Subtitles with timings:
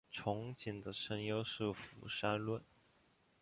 [0.11, 2.63] 憧憬的声优是福山润。